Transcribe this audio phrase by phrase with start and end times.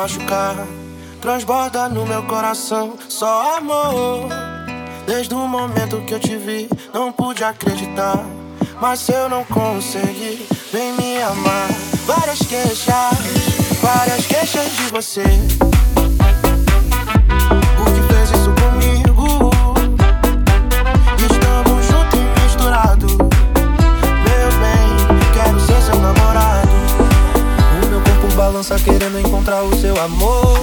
[0.00, 0.56] machucar.
[1.20, 4.28] Transborda no meu coração só amor.
[5.06, 8.24] Desde o momento que eu te vi, não pude acreditar.
[8.80, 11.68] Mas eu não consegui, vem me amar.
[12.06, 13.18] Várias queixas,
[13.82, 15.69] várias queixas de você.
[30.04, 30.59] amor.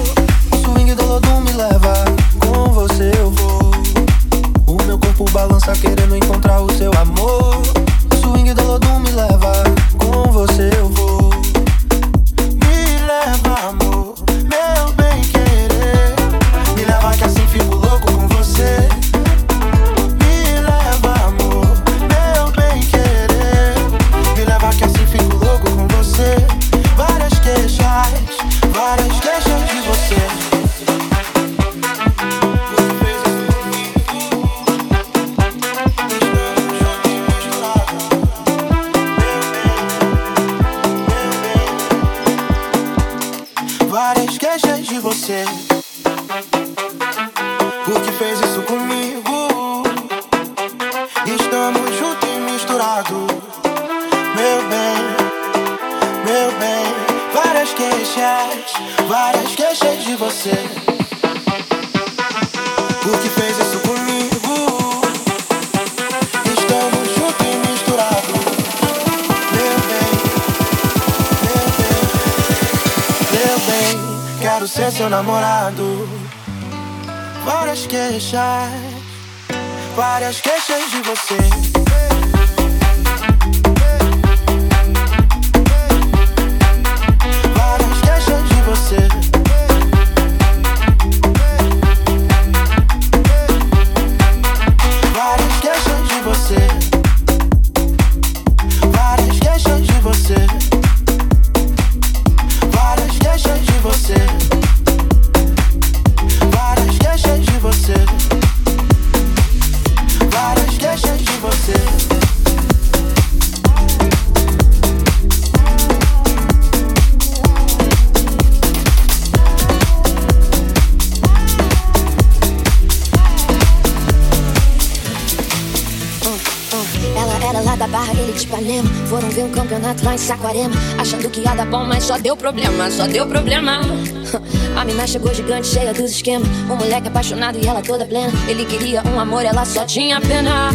[132.90, 133.80] Só deu problema.
[134.76, 136.48] A mina chegou gigante, cheia dos esquemas.
[136.70, 138.32] Um moleque apaixonado e ela toda plena.
[138.46, 140.70] Ele queria um amor, ela só tinha pena.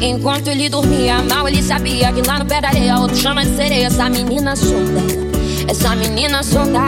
[0.00, 3.56] Enquanto ele dormia mal, ele sabia que lá no pé da areia outro chama de
[3.56, 3.86] sereia.
[3.86, 5.02] Essa menina solta,
[5.68, 6.80] essa menina solta.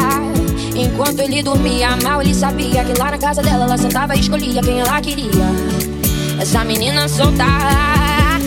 [0.75, 4.61] Enquanto ele dormia mal, ele sabia que lá na casa dela ela sentava e escolhia
[4.63, 5.31] quem ela queria.
[6.41, 7.45] Essa menina solta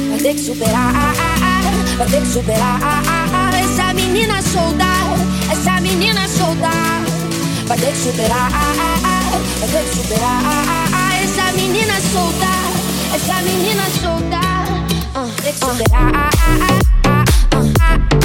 [0.09, 1.13] vai ter que superar,
[1.97, 3.33] vai ter que superar
[3.73, 4.92] essa menina solta.
[7.73, 8.51] Vai ter que superar,
[9.59, 10.41] vai ter que superar.
[11.23, 12.45] Essa menina solta,
[13.15, 14.41] essa menina solta.
[15.17, 16.29] Uh, tem que superar.
[17.49, 18.22] Tem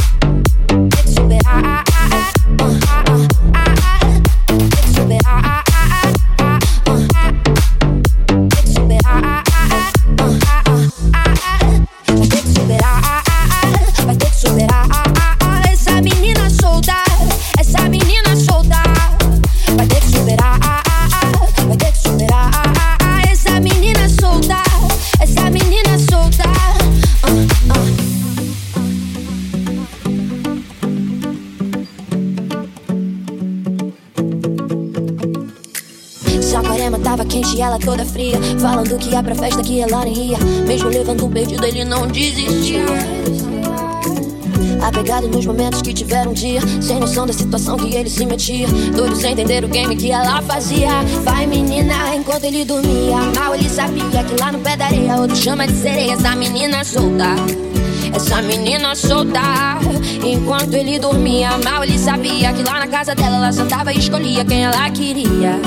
[38.09, 38.39] fria.
[38.59, 40.39] Falando que ia pra festa que ela nem ia.
[40.67, 42.85] Mesmo levando um perdido, ele não desistia.
[44.81, 48.69] Apegado nos momentos que tiveram um dia Sem noção da situação que ele se metia
[48.95, 53.69] Doido sem entender o game que ela fazia Vai menina, enquanto ele dormia Mal ele
[53.69, 57.35] sabia que lá no pé da areia Outro chama de sereia, essa menina solta
[58.15, 59.79] essa menina solta
[60.25, 64.45] Enquanto ele dormia Mal ele sabia que lá na casa dela Ela sentava e escolhia
[64.45, 65.61] quem ela queria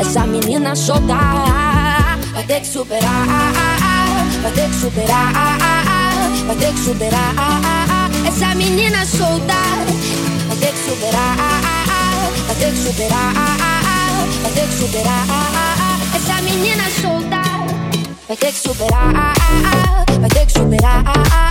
[0.00, 1.14] essa menina solta
[2.32, 3.26] vai ter que superar,
[4.42, 5.58] vai ter que superar,
[6.46, 7.34] vai ter que superar.
[8.26, 9.54] Essa menina solta
[10.48, 11.36] vai ter que superar,
[12.46, 13.34] vai ter que superar,
[14.42, 15.26] vai ter que superar.
[16.16, 17.42] Essa menina solta
[18.26, 19.34] vai ter que superar,
[20.18, 21.49] vai ter que superar.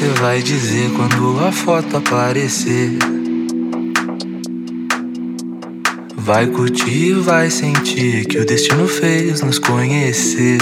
[0.00, 2.96] Você vai dizer quando a foto aparecer.
[6.16, 10.58] Vai curtir, vai sentir que o destino fez nos conhecer.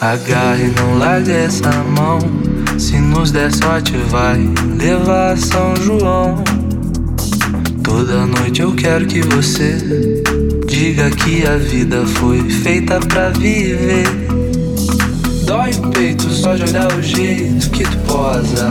[0.00, 2.20] Agarre, não largue essa mão.
[2.78, 4.38] Se nos der sorte, vai
[4.78, 6.44] levar São João.
[7.82, 10.22] Toda noite eu quero que você
[10.68, 14.27] diga que a vida foi feita pra viver.
[15.58, 18.68] Dói o peito só de olhar o jeito que tu posa.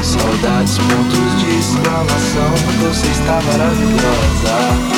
[0.00, 2.54] Saudades, pontos de exclamação.
[2.82, 4.93] Você está maravilhosa.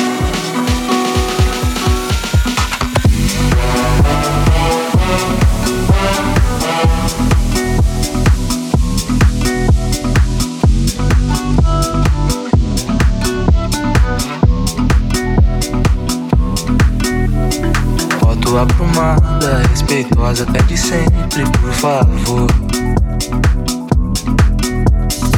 [20.33, 22.47] De sempre, por favor.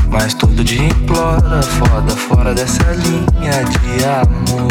[0.10, 4.68] Mas todo dia implora, foda fora dessa linha de amor.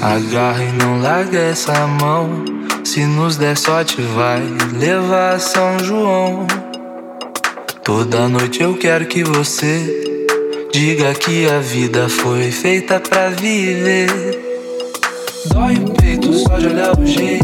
[0.00, 2.42] Agarra e não larga essa mão.
[2.84, 4.42] Se nos der sorte, vai
[4.78, 6.46] levar São João.
[7.84, 10.24] Toda noite eu quero que você
[10.72, 14.08] diga que a vida foi feita pra viver.
[15.52, 15.99] Dói
[16.60, 17.39] pode olhar o jeito.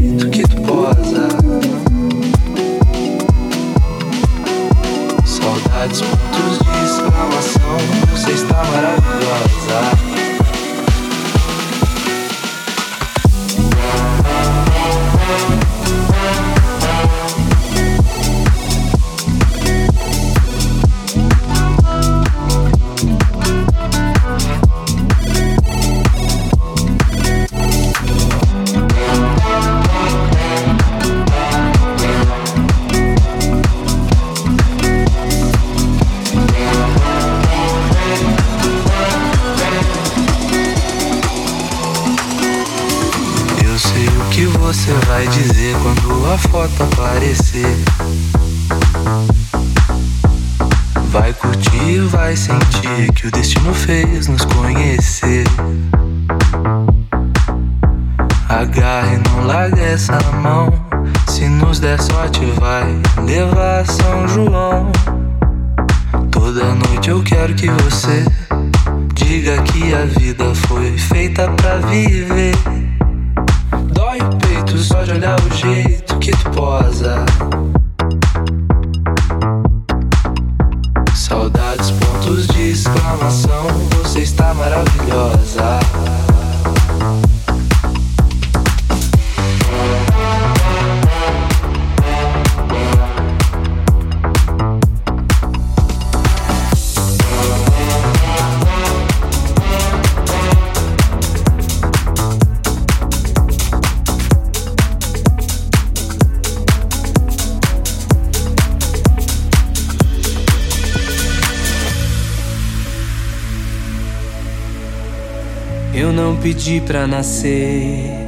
[115.95, 118.27] Eu não pedi pra nascer.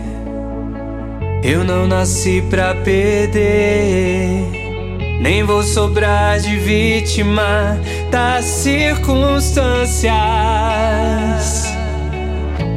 [1.43, 4.59] Eu não nasci pra perder.
[5.21, 7.79] Nem vou sobrar de vítima
[8.11, 10.13] das circunstâncias.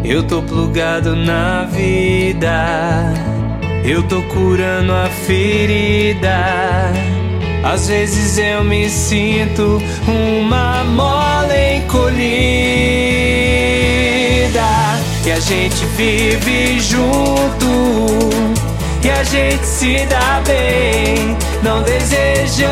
[0.03, 3.13] Eu tô plugado na vida.
[3.83, 6.91] Eu tô curando a ferida.
[7.63, 13.20] Às vezes eu me sinto uma mola encolhida.
[15.23, 17.69] E a gente vive junto.
[19.03, 21.37] E a gente se dá bem.
[21.61, 22.67] Não desejamos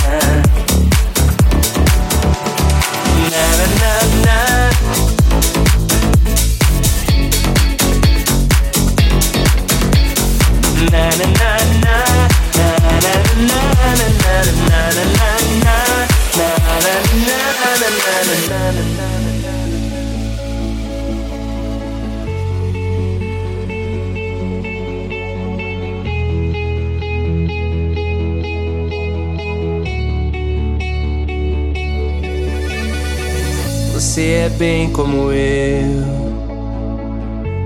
[34.51, 36.21] bem como eu.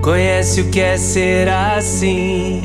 [0.01, 2.61] Conhece o que é ser assim.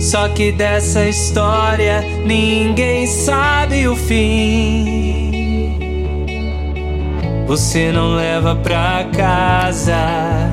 [0.00, 5.78] Só que dessa história ninguém sabe o fim.
[7.46, 10.50] Você não leva pra casa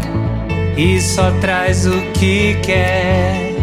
[0.75, 3.55] e só traz o que quer.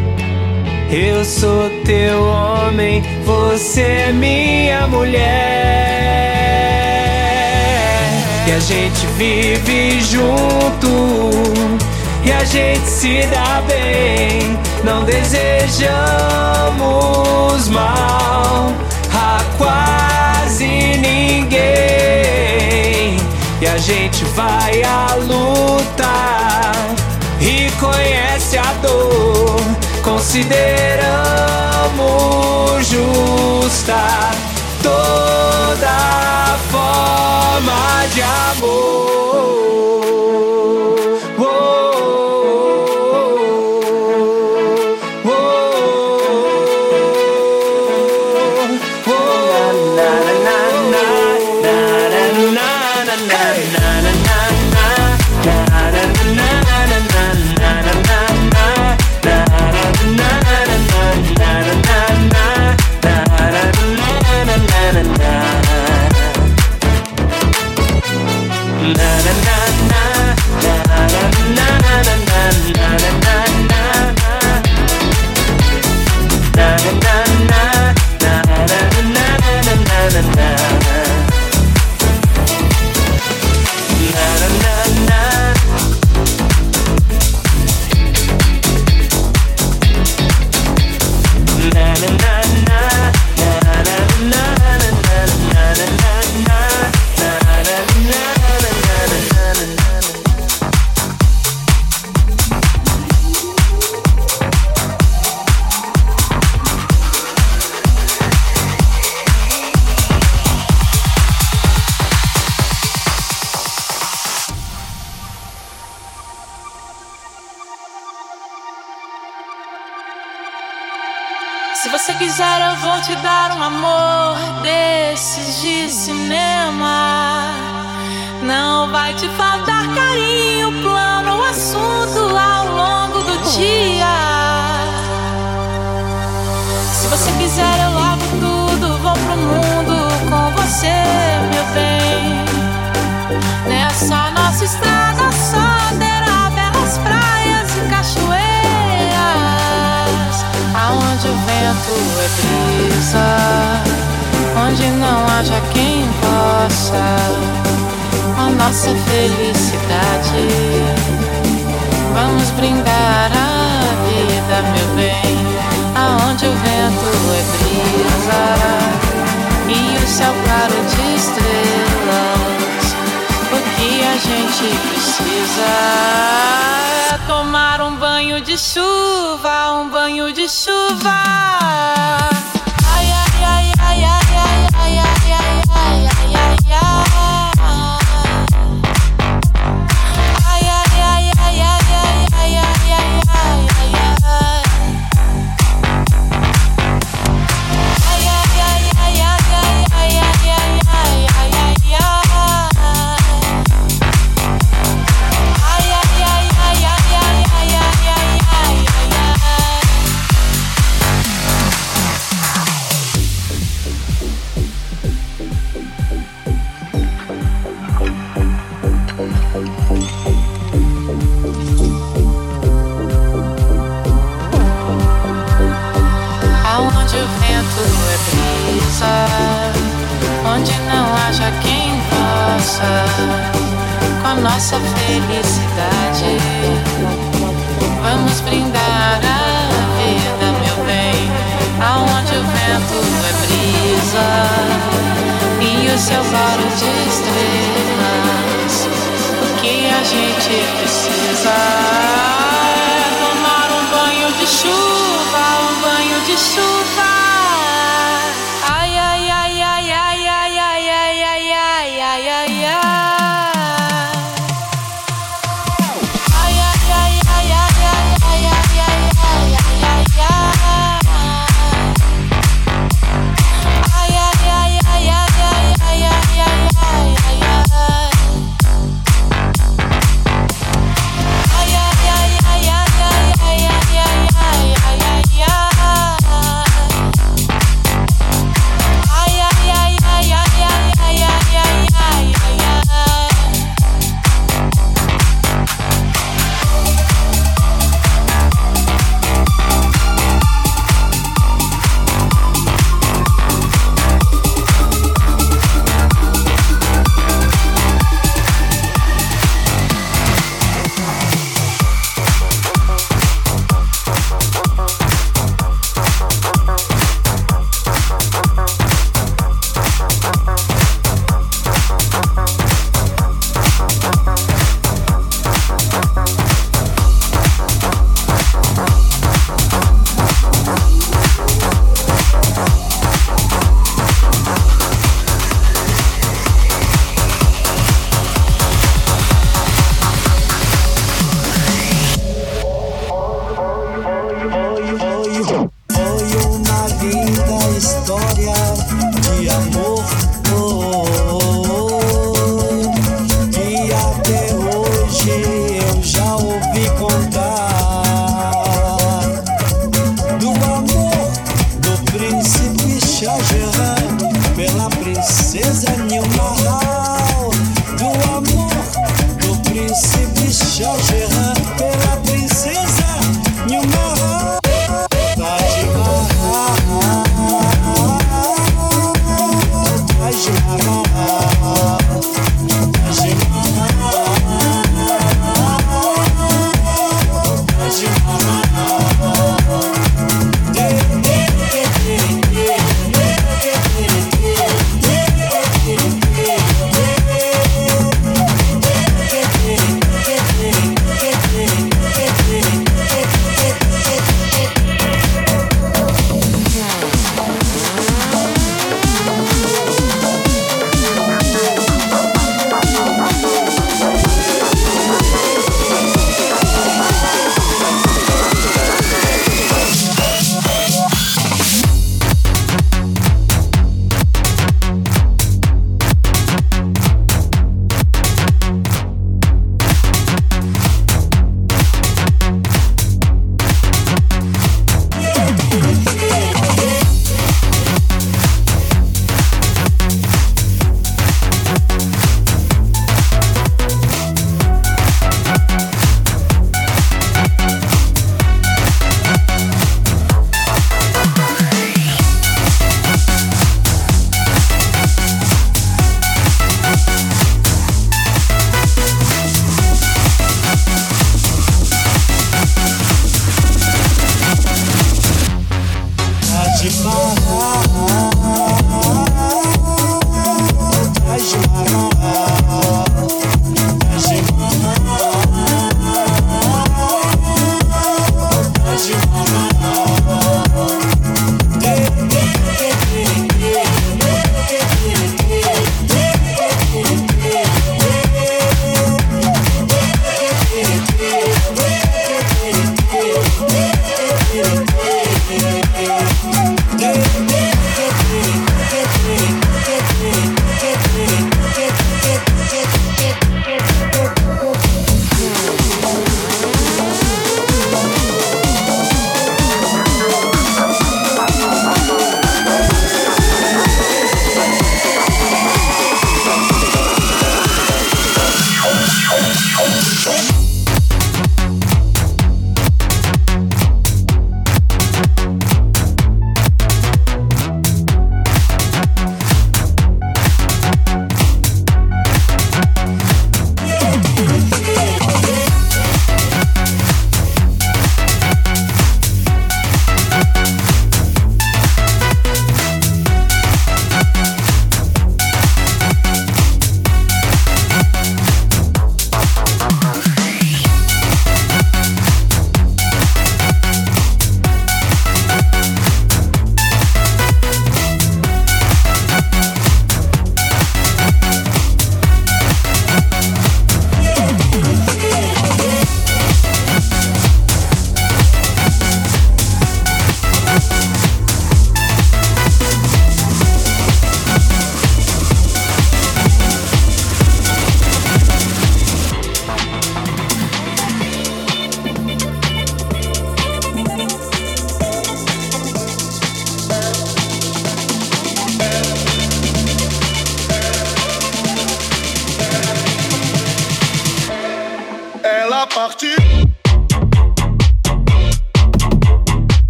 [0.91, 6.34] Eu sou teu homem, você é minha mulher
[8.55, 11.29] a gente vive junto
[12.23, 14.57] e a gente se dá bem.
[14.85, 15.83] Não desejamos
[17.69, 18.73] mal
[19.13, 21.57] a quase ninguém.
[23.61, 26.15] E a gente vai à luta
[27.41, 29.61] e conhece a dor.
[30.05, 34.44] Consideramos justa
[34.85, 39.14] toda forma de amor.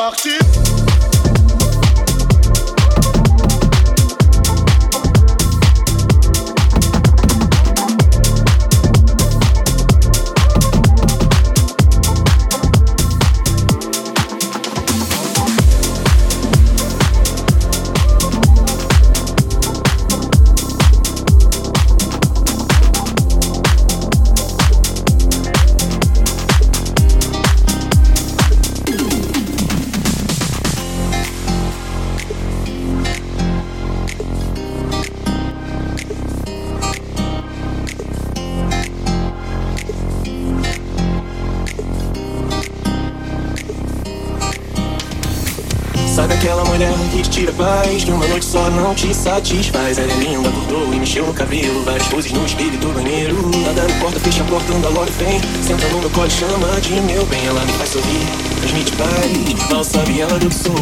[0.00, 0.79] partir.
[49.00, 49.98] Te satisfaz.
[49.98, 51.82] Ela é linda, acordou e mexeu no cabelo.
[51.84, 55.24] Várias poses no espelho do banheiro Nada me importa, fecha a porta, anda logo e
[55.24, 55.40] vem.
[55.62, 57.44] Senta no meu colo e chama de meu bem.
[57.46, 58.26] Ela me faz sorrir,
[58.60, 59.70] transmite paz.
[59.70, 60.74] Mal sabe ela do que sou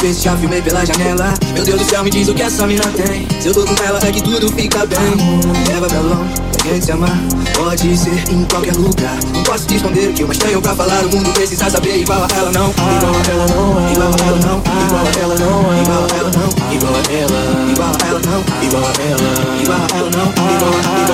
[0.00, 2.82] vezes já filmei pela janela Meu Deus do céu, me diz o que essa mina
[2.96, 6.34] tem Se eu tô com ela é que tudo fica bem Me leva pra longe,
[6.64, 7.16] gente se amar
[7.54, 11.04] Pode ser em qualquer lugar Não posso te esconder que eu mais tenho pra falar
[11.04, 14.40] O mundo precisa saber igual a ela não Igual a ela não Igual a ela
[14.42, 17.38] não Igual a ela não Igual a ela não Igual a ela
[17.70, 19.30] Igual a ela não Igual a ela
[19.62, 21.10] Igual a ela não Igual a ela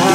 [0.00, 0.05] não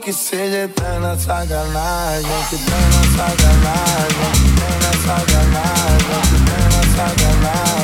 [0.00, 7.76] que seja eterna sacanagem, que eterna sacanagem, que eterna sacanagem, que eterna sacanagem.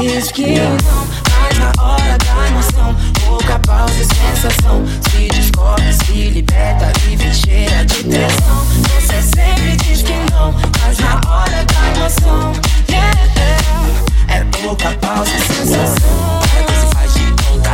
[0.00, 0.76] Diz que não,
[1.38, 4.84] mas na hora da emoção, pouca pausa e sensação.
[5.08, 8.66] Se descobre, se liberta, vive cheia de tensão.
[8.96, 12.52] Você sempre diz que não, mas na hora da emoção,
[12.90, 14.40] yeah, yeah.
[14.40, 16.40] é pouca pausa e sensação.
[16.42, 17.70] Se faz de conta,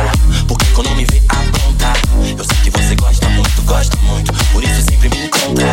[0.47, 1.97] porque quando me vê aprontar,
[2.37, 5.71] eu sei que você gosta muito, gosta muito, por isso sempre me encontra.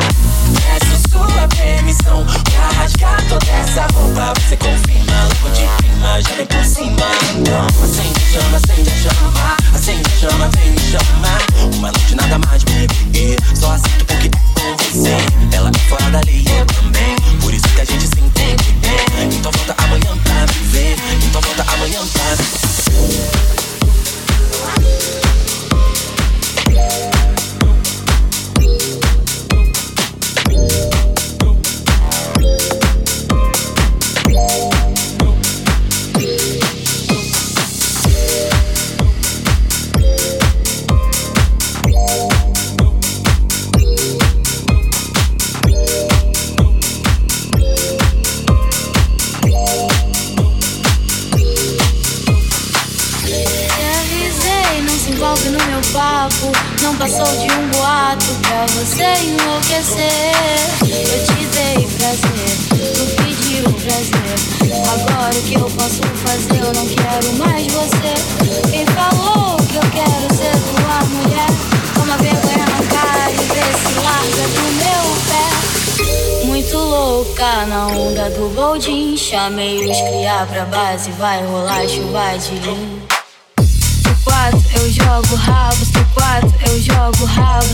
[0.55, 5.08] Peço sua permissão pra rasgar toda essa roupa, você confirma
[6.23, 6.97] joga pra cima
[7.37, 11.41] Então acende chama, acende chama Acende chama, vem me chamar
[11.75, 15.17] Uma noite nada mais, baby Só aceito porque é com você.
[15.57, 16.88] Ela é fora da lei, é pra mim
[65.49, 66.61] que eu posso fazer?
[66.61, 68.71] Eu não quero mais você.
[68.71, 71.47] Quem falou que eu quero ser tua mulher?
[71.95, 76.47] Toma vergonha na cara e vê se larga do meu pé.
[76.47, 79.17] Muito louca na onda do Goldin.
[79.17, 83.09] Chamei os criar pra base, vai rolar chuva de lim
[84.29, 87.25] quatro, eu jogo rabo, se quatro, eu jogo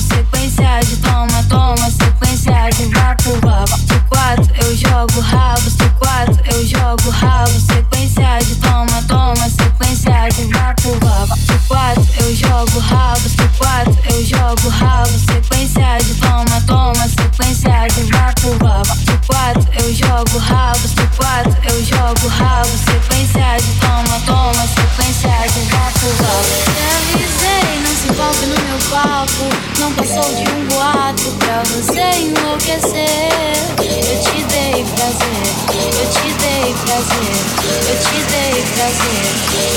[0.00, 3.30] sequência de toma, toma, sequência de vapo,
[6.50, 10.44] eu jogo rabo, sequência de toma, toma, sequência de
[12.20, 12.34] eu
[14.24, 18.05] jogo rabo, sequência de toma, toma, sequência de
[21.68, 25.64] eu jogo rabo, sequência de toma, toma, sequência de
[26.95, 29.45] avisei, não se envolve no meu papo.
[29.78, 33.55] Não passou de um boato pra você enlouquecer.
[33.78, 37.38] Eu te dei prazer, eu te dei prazer,
[37.88, 39.26] eu te dei prazer,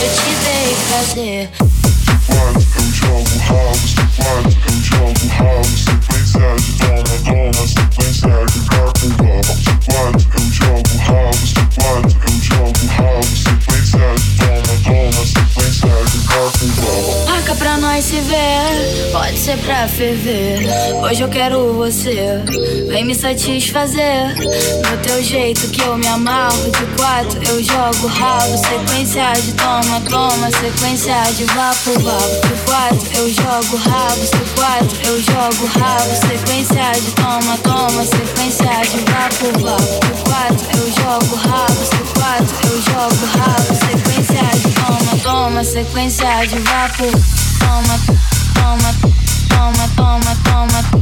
[0.03, 1.49] eu te dei prazer.
[2.77, 9.53] eu jogo house, quatro, eu jogo house, sequência de toma, toma, sequência de vapo, vapo.
[9.85, 13.56] Quatro, eu jogo house, quatro, eu jogo house,
[18.07, 20.65] se ver, pode ser pra ferver.
[21.03, 22.41] Hoje eu quero você,
[22.87, 24.33] vem me satisfazer.
[24.33, 28.57] Do teu jeito que eu me amarro, de quatro eu jogo rabo.
[28.57, 32.47] Sequência de toma, toma, sequência de vapo, vapo.
[32.47, 36.15] De quatro eu jogo rabo, de quatro eu jogo rabo.
[36.15, 40.15] Sequência de toma, toma, sequência de vapo, vapo.
[40.15, 43.75] De quatro eu jogo rabo, de quatro eu jogo rabo.
[43.75, 47.46] Sequência de toma, toma, sequência de vapo.
[47.59, 47.97] Toma,
[48.53, 48.93] toma,
[49.49, 50.96] toma, toma, toma, toma,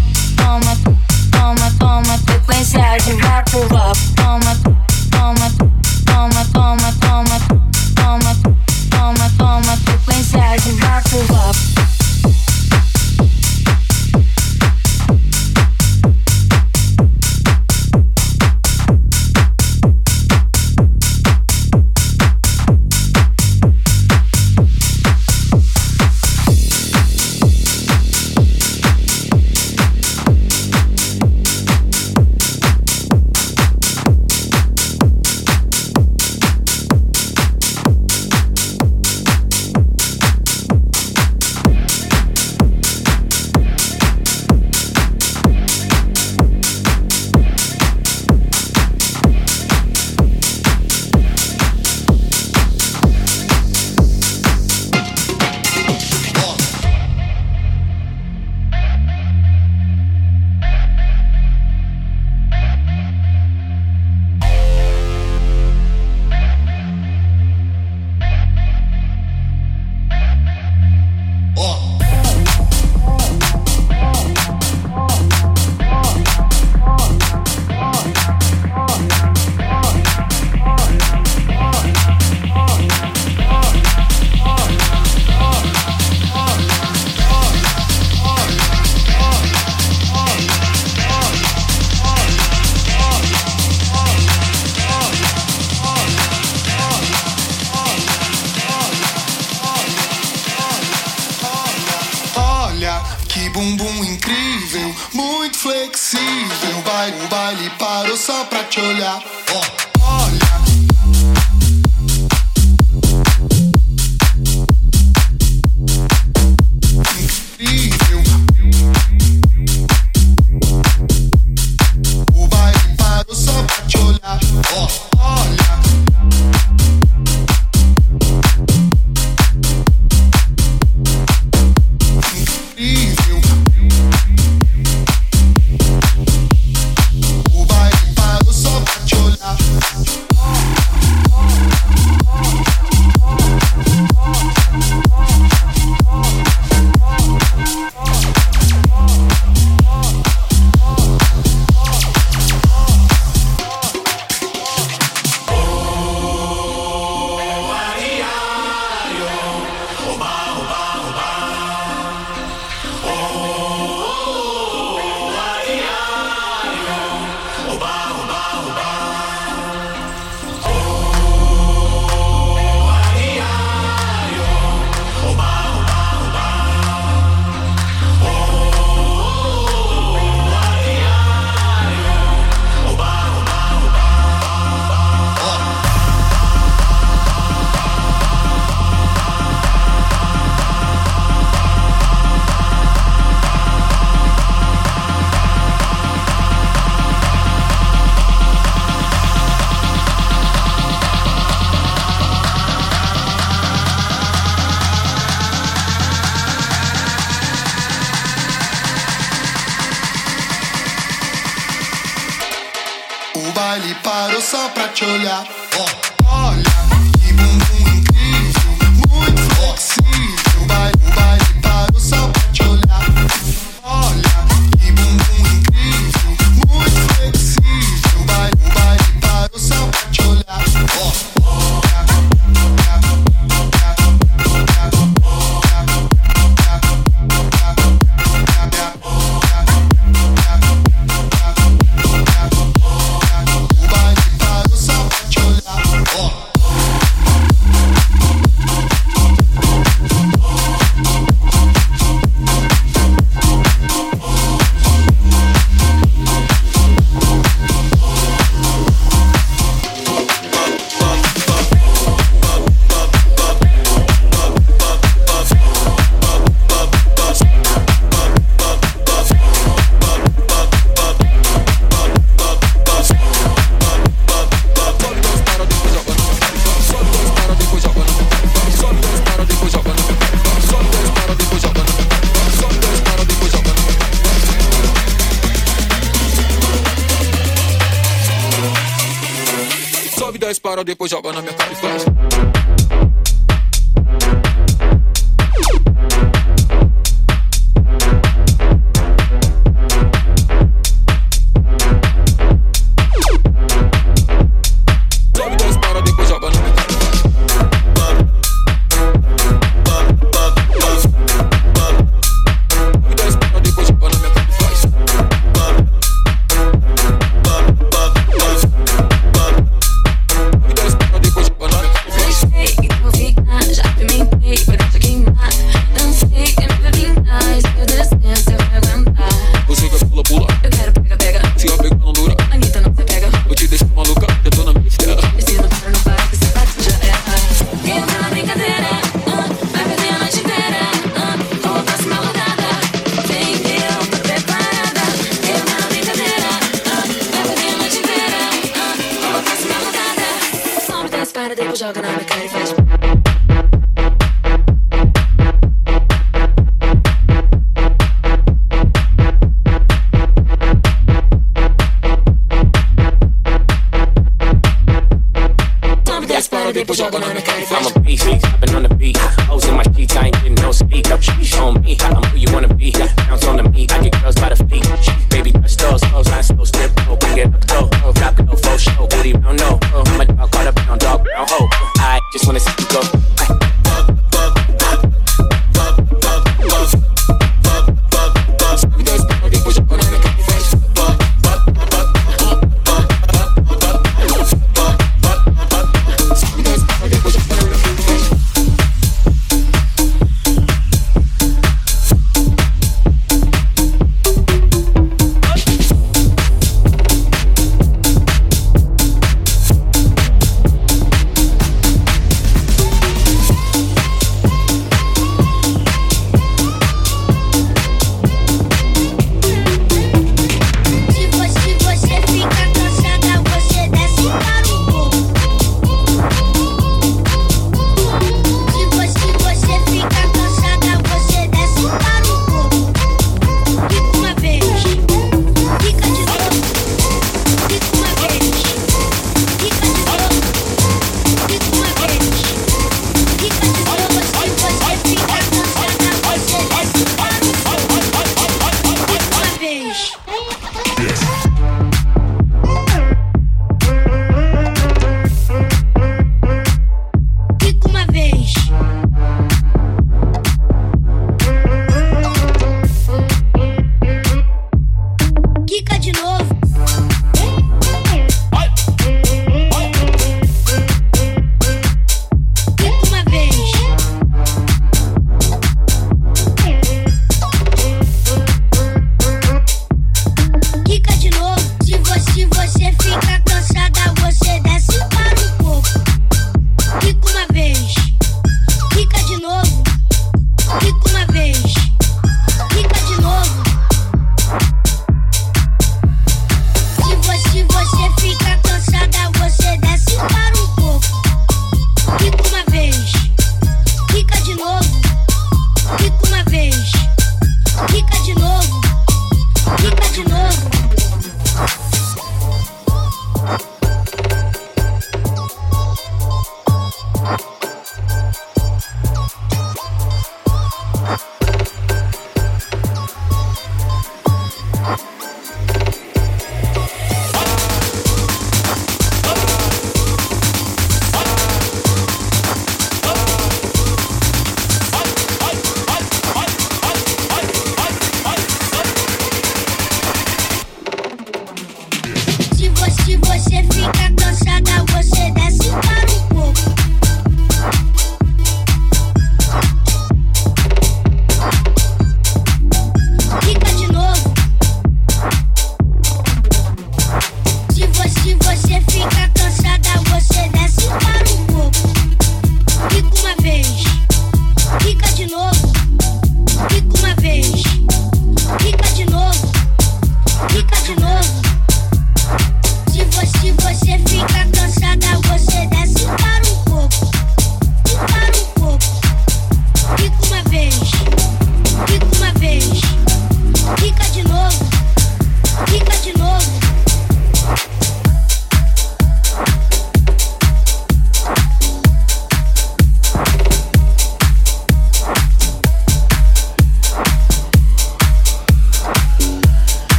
[351.93, 352.44] para, depois joga na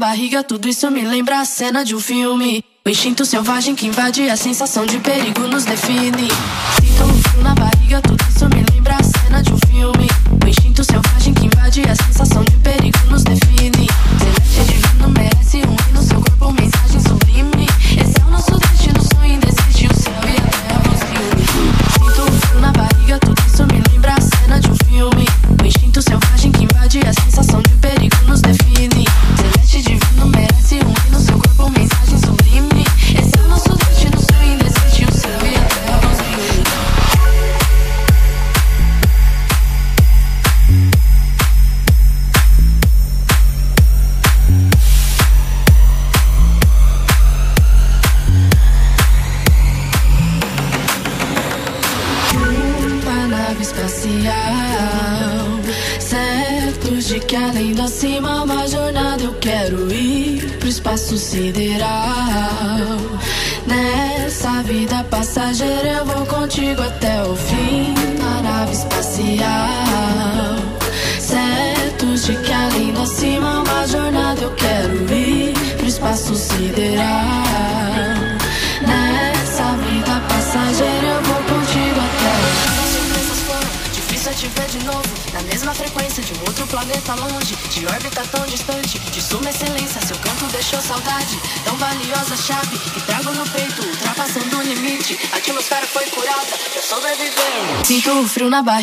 [0.00, 2.64] barriga, tudo isso me lembra a cena de um filme.
[2.86, 6.28] O instinto selvagem que invade a sensação de perigo nos define.
[6.80, 8.19] Sinto um frio na barriga, tudo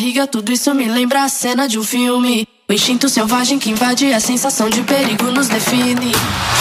[0.08, 2.46] barriga, tudo isso me lembra a cena de um filme.
[2.66, 6.12] O instinto selvagem que invade a sensação de perigo nos define.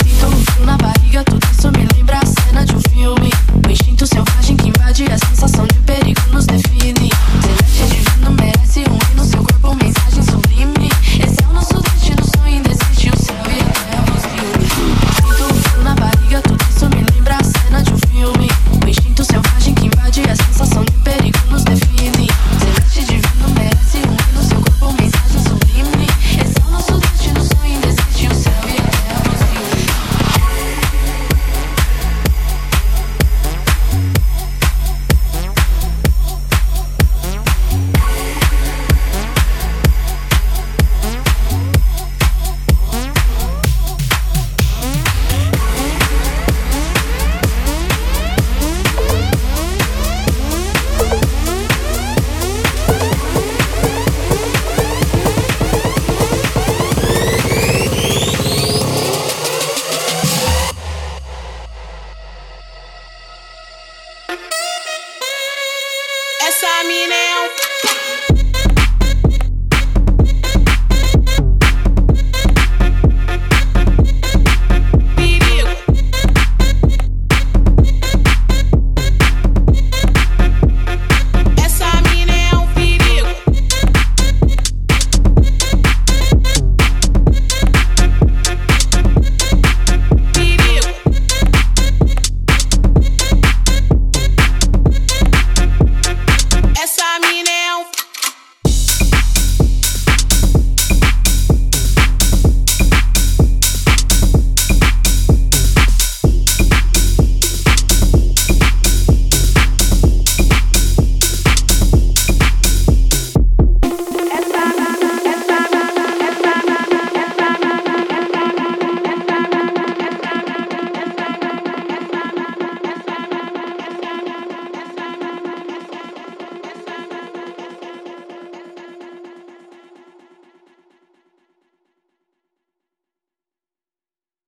[0.04, 1.47] Sinto um frio na barriga, tudo